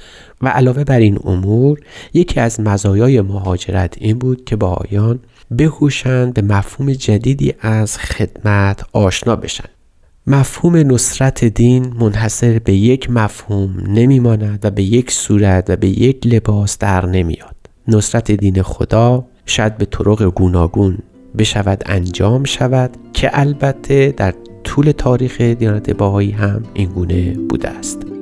[0.43, 1.81] و علاوه بر این امور
[2.15, 5.19] یکی از مزایای مهاجرت این بود که باهایان
[5.51, 9.80] بهوشند به مفهوم جدیدی از خدمت آشنا بشن.
[10.27, 16.27] مفهوم نصرت دین منحصر به یک مفهوم نمیماند و به یک صورت و به یک
[16.27, 17.57] لباس در نمیاد.
[17.89, 20.99] نصرت دین خدا شاید به طرق گوناگون
[21.39, 28.20] بشود انجام شود که البته در طول تاریخ دیانت باهایی هم این گونه بوده است.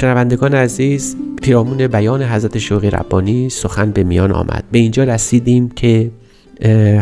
[0.00, 4.64] شنوندگان عزیز پیرامون بیان حضرت شوقی ربانی سخن به میان آمد.
[4.72, 6.10] به اینجا رسیدیم که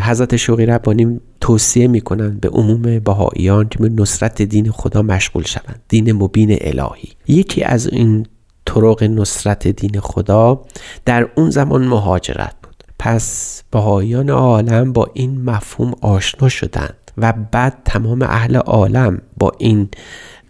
[0.00, 5.80] حضرت شوقی ربانی توصیه می‌کنند به عموم بهاییان که به نصرت دین خدا مشغول شوند
[5.88, 7.08] دین مبین الهی.
[7.28, 8.26] یکی از این
[8.64, 10.62] طرق نصرت دین خدا
[11.04, 12.84] در اون زمان مهاجرت بود.
[12.98, 19.88] پس بهاییان عالم با این مفهوم آشنا شدند و بعد تمام اهل عالم با این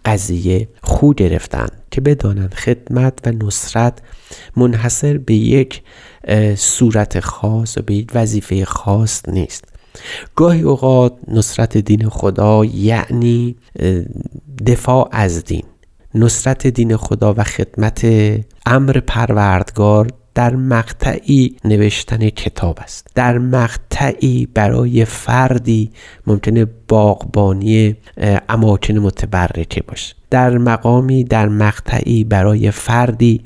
[0.05, 4.01] قضیه خو گرفتند که بدانند خدمت و نصرت
[4.55, 5.81] منحصر به یک
[6.55, 9.65] صورت خاص و به یک وظیفه خاص نیست.
[10.35, 13.55] گاهی اوقات نصرت دین خدا یعنی
[14.67, 15.63] دفاع از دین.
[16.15, 18.05] نصرت دین خدا و خدمت
[18.65, 20.07] امر پروردگار
[20.39, 23.07] در مقطعی نوشتن کتاب است.
[23.15, 25.91] در مقطعی برای فردی
[26.27, 27.95] ممکنه باغبانی
[28.49, 30.15] اماکن متبرکه باشه.
[30.29, 33.41] در مقامی در مقطعی برای فردی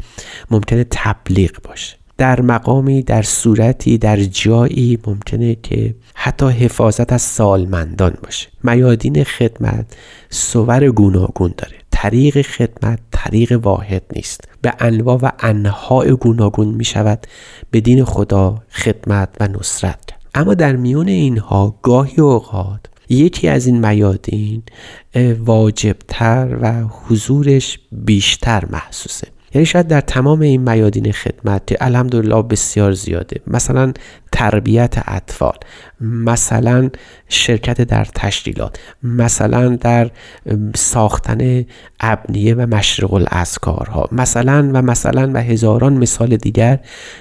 [0.51, 1.97] ممکنه تبلیغ باشه.
[2.17, 8.47] در مقامی در صورتی در جایی ممکنه که حتی حفاظت از سالمندان باشه.
[8.63, 9.85] میادین خدمت
[10.29, 11.82] سور گوناگون داره.
[11.95, 14.41] طریق خدمت طریق واحد نیست.
[14.61, 17.27] به انواع و انواع گوناگون می شود
[17.71, 19.99] به دین خدا خدمت و نصرت.
[20.35, 22.79] اما در میون اینها گاهی اوقات
[23.09, 24.63] یکی از این میادین
[25.39, 29.27] واجبتر و حضورش بیشتر محسوسه.
[29.54, 33.41] یعنی شاید در تمام این میادین خدمت که الحمدلله بسیار زیاده.
[33.47, 33.93] مثلا
[34.32, 35.58] تربیت اطفال
[36.01, 36.89] مثلا
[37.30, 40.12] شرکت در تشکیلات مثلا در
[40.76, 41.66] ساختن
[41.99, 46.80] ابنیه و مشرق الاسکارها مثلا و مثلا و هزاران مثال دیگر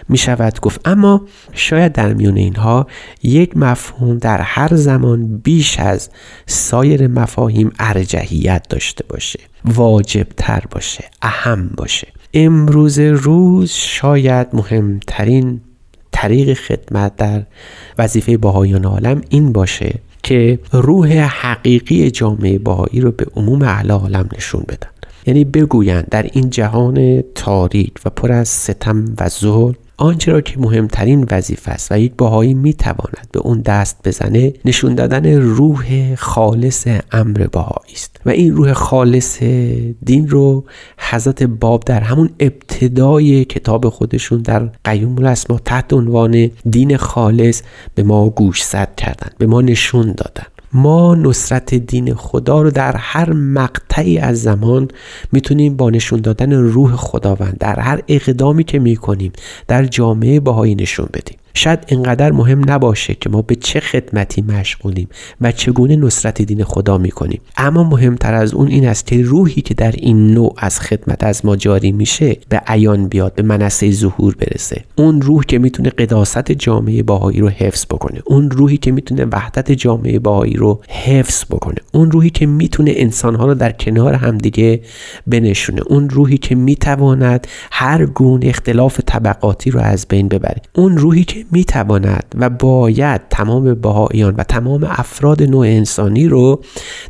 [0.09, 0.89] می شود گفت.
[0.89, 1.22] اما
[1.53, 2.87] شاید در میون اینها
[3.22, 6.11] یک مفهوم در هر زمان بیش از
[6.47, 12.09] سایر مفاهیم ارجحیت داشته باشه واجب تر باشه اهم باشه.
[12.35, 15.61] امروز روز شاید مهمترین
[16.12, 17.43] طریق خدمت در
[17.99, 24.28] وظیفه باهایان عالم این باشه که روح حقیقی جامعه باهایی رو به عموم اهل عالم
[24.37, 24.89] نشون بدن.
[25.26, 30.59] یعنی بگویند در این جهان تاریک و پر از ستم و ظلم آنچه را که
[30.59, 36.86] مهمترین وظیفه است و یک باهایی می‌تواند به اون دست بزنه نشون دادن روح خالص
[37.12, 38.20] امر باهایی است.
[38.26, 39.42] و این روح خالص
[40.05, 40.64] دین رو
[40.98, 47.62] حضرت باب در همون ابتدای کتاب خودشون در قیوم الاسما تحت عنوان دین خالص
[47.94, 53.32] به ما گوشزد کردن به ما نشون دادن ما نصرت دین خدا رو در هر
[53.32, 54.88] مقطعی از زمان
[55.32, 59.32] می‌تونیم با نشون دادن روح خداوند در هر اقدامی که می‌کنیم
[59.68, 61.36] در جامعه باهایی نشون بدیم.
[61.55, 65.09] شاید انقدر مهم نباشه که ما به چه خدمتی مشغولیم
[65.40, 67.40] و چگونه نصرت دین خدا می‌کنیم.
[67.57, 71.46] اما مهمتر از اون این است که روحی که در این نوع از خدمت از
[71.46, 74.84] ما جاری میشه به عیان بیاد به منصه ظهور برسه.
[74.96, 78.20] اون روح که می‌تونه قداست جامعه باهایی رو حفظ بکنه.
[78.24, 81.78] اون روحی که می‌تونه وحدت جامعه باهایی رو حفظ بکنه.
[81.92, 84.80] اون روحی که می‌تونه انسانها رو در کنار همدیگه
[85.26, 85.82] بنشونه.
[85.86, 90.62] اون روحی که می‌تواند هر گونه اختلاف طبقاتی رو از بین ببره.
[90.74, 96.62] اون روحی که می تواند و باید تمام بهاییان و تمام افراد نوع انسانی رو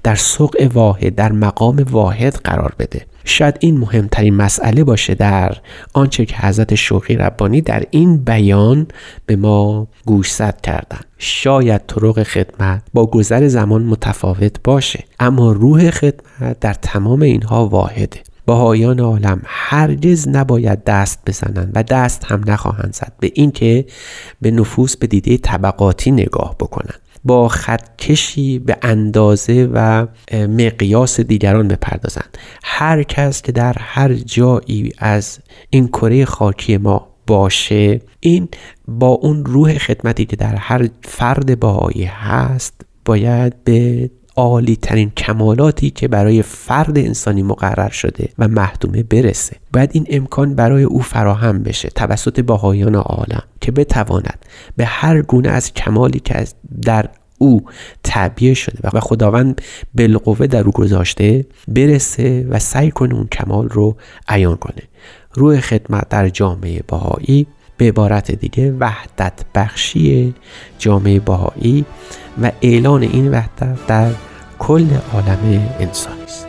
[0.02, 3.06] در سوق واحد در مقام واحد قرار بده.
[3.24, 5.56] شاید این مهمترین مسئله باشه در
[5.92, 8.86] آنچه که حضرت شوقی ربانی در این بیان
[9.26, 11.00] به ما گوشزد کردن.
[11.18, 18.20] شاید طرق خدمت با گذر زمان متفاوت باشه اما روح خدمت در تمام اینها واحده.
[18.46, 23.12] باهایان عالم هرگز نباید دست بزنند و دست هم نخواهند زد.
[23.20, 23.84] به اینکه
[24.40, 27.00] به نفوس به دیده طبقاتی نگاه بکنند.
[27.24, 32.38] با خطکشی به اندازه و مقیاس دیگران بپردازند.
[32.62, 35.38] هر کس که در هر جایی از
[35.70, 38.48] این کره خاکی ما باشه این
[38.88, 42.74] با اون روح خدمتی که در هر فرد باهایی هست
[43.04, 49.56] باید به عالی ترین کمالاتی که برای فرد انسانی مقرر شده و محدومه برسه.
[49.72, 55.48] باید این امکان برای او فراهم بشه توسط باهایان عالم که بتواند به هر گونه
[55.48, 56.44] از کمالی که
[56.82, 57.08] در
[57.38, 57.64] او
[58.02, 59.60] تعبیه شده و خداوند
[59.94, 63.96] بالقوه در او گذاشته برسه و سعی کنه اون کمال رو
[64.28, 64.82] عیان کنه.
[65.34, 67.46] روی خدمت در جامعه باهایی
[67.76, 70.34] به عبارت دیگه وحدت بخشی
[70.78, 71.84] جامعه باهایی
[72.42, 74.10] و اعلان این وحدت در
[74.58, 76.46] کل عالم انسانی است.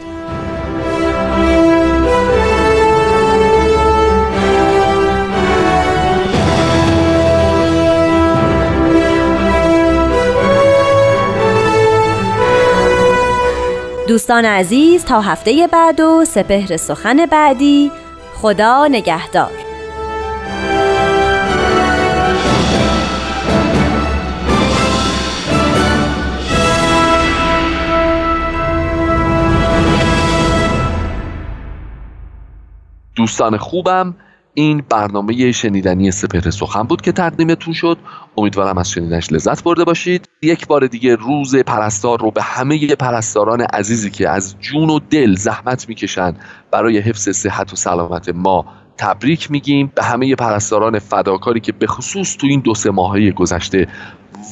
[14.08, 17.92] دوستان عزیز تا هفته بعد و سپهر سخن بعدی
[18.36, 19.73] خدا نگهدار.
[33.16, 34.16] دوستان خوبم.
[34.53, 37.97] این برنامه شنیدنی سپهر سخن بود که تقدیمتون شد.
[38.38, 40.30] امیدوارم از شنیدنش لذت برده باشید.
[40.41, 45.36] یک بار دیگه روز پرستار رو به همه پرستاران عزیزی که از جون و دل
[45.36, 46.36] زحمت می‌کشن
[46.72, 48.66] برای حفظ صحت و سلامت ما
[48.97, 49.91] تبریک میگیم.
[49.95, 53.88] به همه پرستاران فداکاری که به خصوص تو این دو سه ماهه گذشته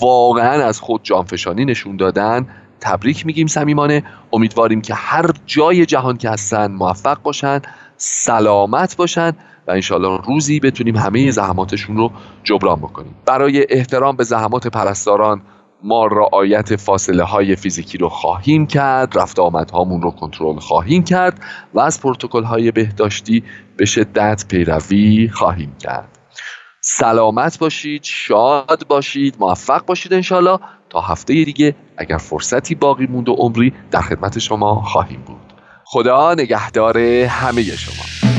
[0.01, 2.47] واقعا از خود جانفشانی نشون دادن.
[2.79, 4.03] تبریک میگیم صمیمانه.
[4.33, 7.61] امیدواریم که هر جای جهان که هستن موفق باشن.
[8.03, 9.31] سلامت باشن
[9.67, 12.11] و انشالله روزی بتونیم همه زحماتشون رو
[12.43, 13.15] جبران بکنیم.
[13.25, 15.41] برای احترام به زحمات پرستاران
[15.83, 21.41] ما رعایت فاصله های فیزیکی رو خواهیم کرد رفت آمد هامون رو کنترل خواهیم کرد
[21.73, 23.43] و از پروتکل های بهداشتی
[23.77, 26.19] به شدت پیروی خواهیم کرد.
[26.81, 33.33] سلامت باشید شاد باشید موفق باشید انشالله تا هفته دیگه اگر فرصتی باقی موند و
[33.33, 35.50] عمری در خدمت شما خواهیم بود.
[35.93, 38.30] خدا نگهدار همه شما.